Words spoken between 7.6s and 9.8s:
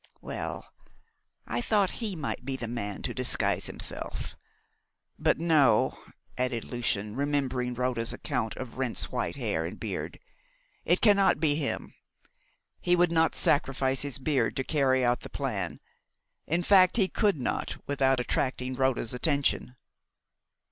Rhoda's account of Wrent's white hair and